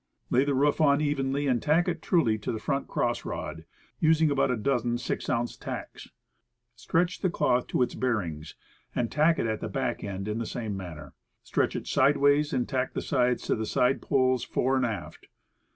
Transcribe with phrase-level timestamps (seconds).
[0.31, 3.65] Lay the roof on evenly, and tack it truly to the front cross rod,
[3.99, 6.09] using about a dozen six ounce tacks.
[6.75, 8.55] Stretch the cloth to its bear ings,
[8.95, 11.13] and tack it at the back end in the same manner.
[11.43, 15.27] Stretch it sidewise and tack the sides to the side poles, fore and aft.